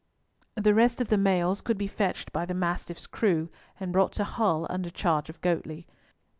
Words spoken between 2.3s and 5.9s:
by the Mastiff's crew, and brought to Hull under charge of Goatley.